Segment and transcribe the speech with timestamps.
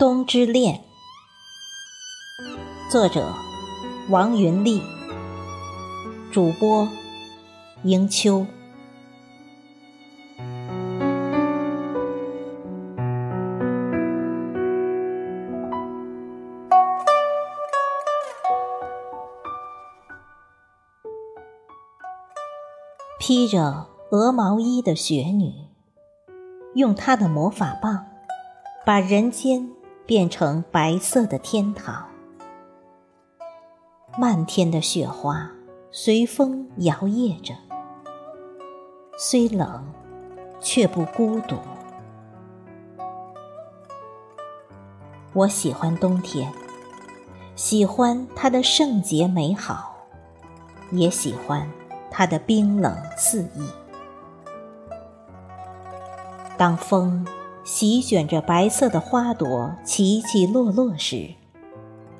[0.00, 0.80] 冬之恋》，
[2.90, 3.34] 作者
[4.08, 4.80] 王云丽，
[6.32, 6.88] 主播
[7.82, 8.46] 迎秋。
[23.18, 25.52] 披着鹅毛衣的雪女，
[26.74, 28.06] 用她的魔法棒，
[28.86, 29.70] 把人间
[30.10, 32.04] 变成白色的天堂。
[34.18, 35.48] 漫天的雪花
[35.92, 37.54] 随风摇曳着，
[39.16, 39.84] 虽冷，
[40.58, 41.54] 却不孤独。
[45.32, 46.52] 我喜欢冬天，
[47.54, 49.94] 喜欢它的圣洁美好，
[50.90, 51.64] 也喜欢。
[52.10, 53.64] 它的冰冷肆意。
[56.58, 57.24] 当风
[57.62, 61.34] 席卷着白色的花朵起起落落时，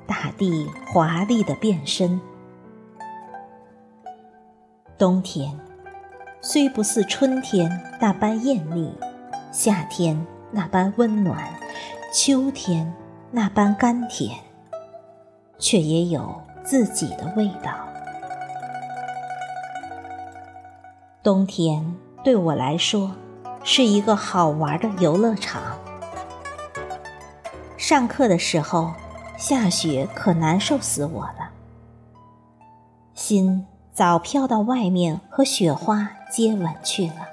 [0.05, 2.21] 大地华丽的变身。
[4.97, 5.59] 冬天
[6.41, 8.93] 虽不似春天那般艳丽，
[9.51, 11.43] 夏天那般温暖，
[12.13, 12.93] 秋天
[13.31, 14.37] 那般甘甜，
[15.57, 17.73] 却也有自己的味道。
[21.23, 23.11] 冬天对我来说
[23.63, 25.79] 是一个好玩的游乐场。
[27.77, 28.93] 上课的时候
[29.37, 31.51] 下雪可难受死我了，
[33.13, 37.27] 心早飘到外面和雪花接吻去了。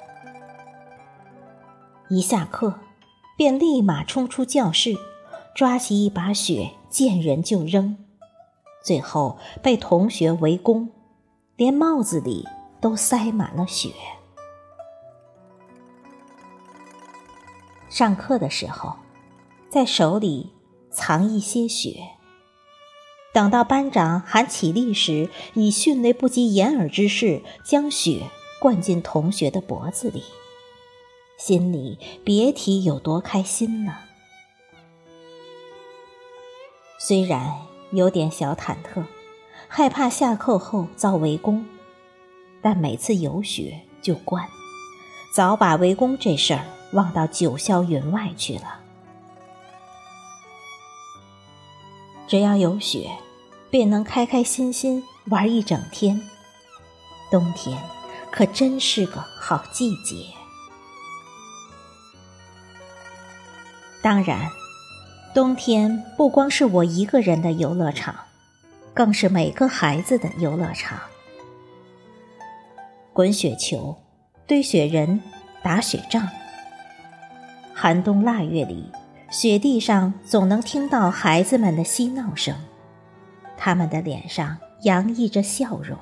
[2.08, 2.74] 一下课，
[3.36, 4.96] 便立马冲出教室，
[5.54, 7.96] 抓起一把雪见人就扔，
[8.82, 10.90] 最后被同学围攻，
[11.56, 12.46] 连帽子里。
[12.80, 13.90] 都塞满了雪。
[17.98, 18.94] 上课的时候，
[19.68, 20.52] 在手里
[20.88, 22.10] 藏一些雪，
[23.34, 30.22] 等到班长喊起立时，以迅雷不及掩耳之势将雪灌进同学的脖子里，
[31.36, 34.02] 心里别提有多开心了。
[37.00, 37.52] 虽然
[37.90, 39.02] 有点小忐忑，
[39.66, 41.66] 害怕下课后遭围攻。
[42.62, 44.48] 但每次有雪就灌，
[45.32, 48.80] 早把围攻这事儿忘到九霄云外去了。
[52.26, 53.10] 只要有雪，
[53.70, 56.20] 便能开开心心玩一整天。
[57.30, 57.78] 冬天
[58.30, 60.26] 可真是个好季节。
[64.00, 64.48] 当然，
[65.34, 68.14] 冬天不光是我一个人的游乐场，
[68.94, 70.98] 更是每个孩子的游乐场。
[73.12, 73.96] 滚雪球、
[74.48, 75.20] 堆雪人、
[75.62, 76.26] 打雪仗。
[77.74, 78.90] 寒冬腊月里，
[79.28, 82.54] 雪地上总能听到孩子们的嬉闹声，
[83.58, 85.98] 他们的脸上洋溢着笑容。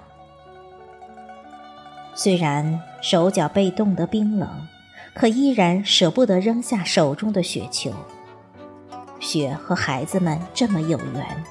[2.15, 4.49] 虽然手脚被冻得冰冷，
[5.13, 7.93] 可依然舍不得扔下手中的雪球。
[9.19, 11.45] 雪和孩子们这么有缘，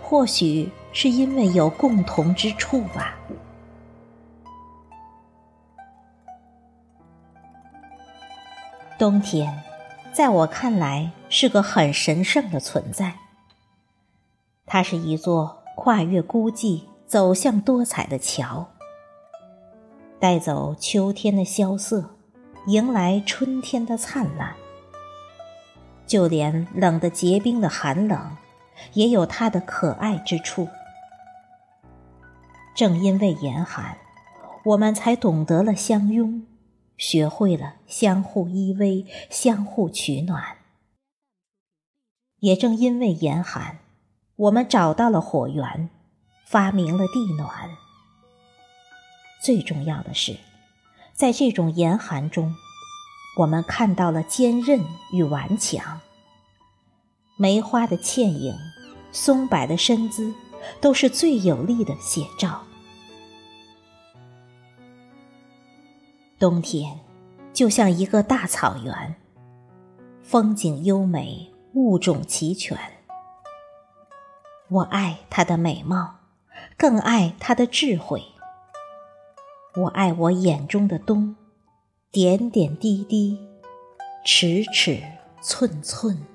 [0.00, 3.19] 或许是因为有共同之处吧。
[9.00, 9.62] 冬天，
[10.12, 13.14] 在我看来是个很神圣的存在。
[14.66, 18.68] 它是一座跨越孤寂、走向多彩的桥，
[20.18, 22.10] 带走秋天的萧瑟，
[22.66, 24.54] 迎来春天的灿烂。
[26.06, 28.36] 就连冷得结冰的寒冷，
[28.92, 30.68] 也有它的可爱之处。
[32.74, 33.96] 正因为严寒，
[34.62, 36.42] 我们才懂得了相拥。
[37.00, 40.58] 学会了相互依偎、相互取暖，
[42.40, 43.78] 也正因为严寒，
[44.36, 45.88] 我们找到了火源，
[46.44, 47.70] 发明了地暖。
[49.42, 50.36] 最重要的是，
[51.14, 52.54] 在这种严寒中，
[53.38, 54.84] 我们看到了坚韧
[55.14, 56.02] 与顽强。
[57.38, 58.54] 梅花的倩影，
[59.10, 60.34] 松柏的身姿，
[60.82, 62.66] 都是最有力的写照。
[66.40, 66.98] 冬天
[67.52, 69.14] 就像一个大草原，
[70.22, 72.78] 风景优美，物种齐全。
[74.70, 76.14] 我爱它的美貌，
[76.78, 78.22] 更爱它的智慧。
[79.82, 81.36] 我爱我眼中的冬，
[82.10, 83.38] 点点滴滴，
[84.24, 85.02] 尺尺
[85.42, 86.29] 寸寸。